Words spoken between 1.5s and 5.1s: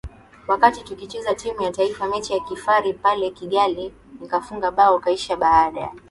ya taifa mechi ya kirafiki pale Kigali nikafunga bao